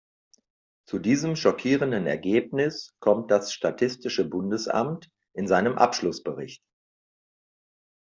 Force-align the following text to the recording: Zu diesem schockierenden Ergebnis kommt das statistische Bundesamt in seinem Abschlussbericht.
Zu 0.89 0.97
diesem 0.97 1.35
schockierenden 1.35 2.07
Ergebnis 2.07 2.95
kommt 2.99 3.29
das 3.29 3.53
statistische 3.53 4.25
Bundesamt 4.27 5.11
in 5.35 5.47
seinem 5.47 5.77
Abschlussbericht. 5.77 6.63